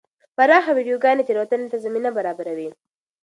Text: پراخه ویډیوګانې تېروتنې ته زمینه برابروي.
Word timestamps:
پراخه 0.37 0.71
ویډیوګانې 0.77 1.23
تېروتنې 1.27 1.67
ته 1.71 1.77
زمینه 1.85 2.09
برابروي. 2.17 2.69